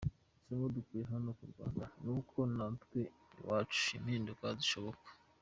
Isomo 0.45 0.65
dukuye 0.75 1.03
hano 1.11 1.29
mu 1.37 1.45
Rwanda 1.51 1.85
ni 2.03 2.11
uko 2.19 2.37
natwe 2.57 2.99
iwacu 3.39 3.87
impinduka 3.97 4.45
zishoboka. 4.59 5.09